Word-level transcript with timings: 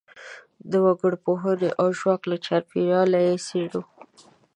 د 0.71 0.73
وګړپوهنې 0.85 1.69
او 1.81 1.87
ژواک 1.99 2.21
له 2.31 2.37
چاپیریال 2.45 3.11
یې 3.25 3.33
څېړو. 3.45 3.81